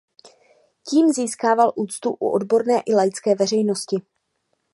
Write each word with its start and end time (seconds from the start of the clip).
Tím 0.89 1.13
získával 1.13 1.73
úctu 1.75 2.09
u 2.19 2.29
odborné 2.29 2.81
i 2.85 2.95
laické 2.95 3.35
veřejnosti. 3.35 4.01